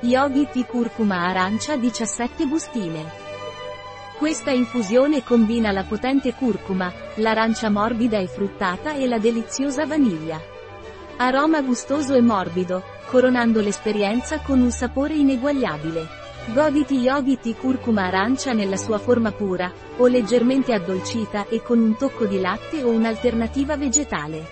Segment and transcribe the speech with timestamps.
[0.00, 3.04] Yogi Tea Curcuma Arancia 17 bustine.
[4.16, 10.40] Questa infusione combina la potente curcuma, l'arancia morbida e fruttata e la deliziosa vaniglia.
[11.16, 16.06] Aroma gustoso e morbido, coronando l'esperienza con un sapore ineguagliabile.
[16.52, 21.96] Goditi Yogi Tea Curcuma Arancia nella sua forma pura, o leggermente addolcita e con un
[21.96, 24.46] tocco di latte o un'alternativa vegetale.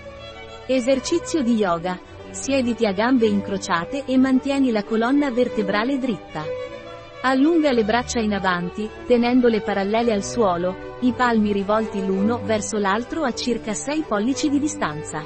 [0.65, 1.97] Esercizio di yoga.
[2.39, 6.43] Siediti a gambe incrociate e mantieni la colonna vertebrale dritta.
[7.23, 13.23] Allunga le braccia in avanti, tenendole parallele al suolo, i palmi rivolti l'uno verso l'altro
[13.23, 15.25] a circa 6 pollici di distanza.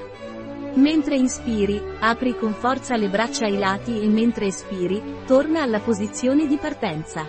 [0.76, 6.48] Mentre inspiri, apri con forza le braccia ai lati e mentre espiri, torna alla posizione
[6.48, 7.28] di partenza.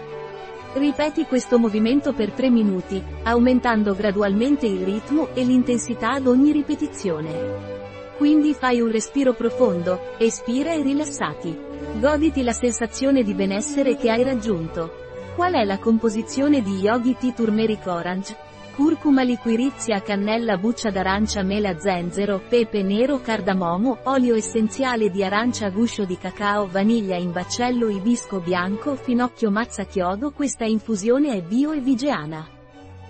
[0.74, 7.90] Ripeti questo movimento per 3 minuti, aumentando gradualmente il ritmo e l'intensità ad ogni ripetizione.
[8.16, 11.58] Quindi fai un respiro profondo, espira e rilassati.
[11.98, 15.00] Goditi la sensazione di benessere che hai raggiunto.
[15.34, 18.36] Qual è la composizione di Yogi Tea Turmeric Orange?
[18.74, 26.06] Curcuma liquirizia cannella buccia d'arancia mela zenzero, pepe nero cardamomo, olio essenziale di arancia guscio
[26.06, 31.80] di cacao vaniglia in baccello ibisco bianco finocchio mazza chiodo Questa infusione è bio e
[31.80, 32.48] vigeana.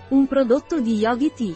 [0.09, 1.55] Un prodotto di Yogi Tea.